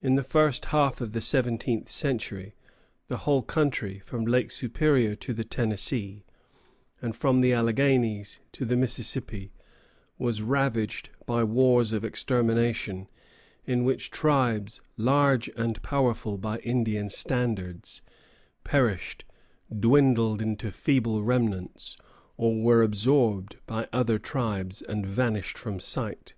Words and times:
In 0.00 0.14
the 0.14 0.22
first 0.22 0.66
half 0.66 1.00
of 1.00 1.10
the 1.12 1.20
seventeenth 1.20 1.90
century 1.90 2.54
the 3.08 3.16
whole 3.26 3.42
country, 3.42 3.98
from 3.98 4.24
Lake 4.24 4.48
Superior 4.52 5.16
to 5.16 5.34
the 5.34 5.42
Tennessee, 5.42 6.24
and 7.02 7.16
from 7.16 7.40
the 7.40 7.52
Alleghanies 7.52 8.38
to 8.52 8.64
the 8.64 8.76
Mississippi, 8.76 9.50
was 10.18 10.40
ravaged 10.40 11.10
by 11.26 11.42
wars 11.42 11.92
of 11.92 12.04
extermination, 12.04 13.08
in 13.64 13.82
which 13.82 14.12
tribes, 14.12 14.80
large 14.96 15.48
and 15.56 15.82
powerful 15.82 16.38
by 16.38 16.58
Indian 16.60 17.08
standards, 17.08 18.02
perished, 18.62 19.24
dwindled 19.76 20.40
into 20.40 20.70
feeble 20.70 21.24
remnants, 21.24 21.96
or 22.36 22.62
were 22.62 22.82
absorbed 22.84 23.56
by 23.66 23.88
other 23.92 24.16
tribes 24.20 24.80
and 24.80 25.04
vanished 25.04 25.58
from 25.58 25.80
sight. 25.80 26.34